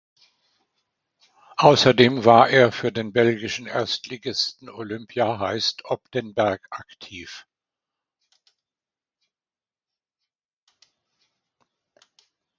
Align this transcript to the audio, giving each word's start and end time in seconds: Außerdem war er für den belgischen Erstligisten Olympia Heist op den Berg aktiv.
Außerdem 1.57 2.25
war 2.25 2.49
er 2.49 2.71
für 2.71 2.91
den 2.91 3.13
belgischen 3.13 3.67
Erstligisten 3.67 4.67
Olympia 4.67 5.37
Heist 5.37 5.85
op 5.85 6.09
den 6.09 6.33
Berg 6.33 6.65
aktiv. 6.71 7.45